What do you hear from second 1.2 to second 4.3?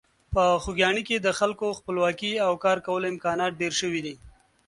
خلکو خپلواکي او کارکولو امکانات ډېر شوي دي.